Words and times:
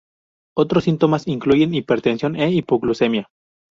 Otros 0.57 0.85
síntomas 0.85 1.27
incluyen 1.27 1.75
hipertensión 1.75 2.35
e 2.35 2.49
hipoglucemia. 2.49 3.29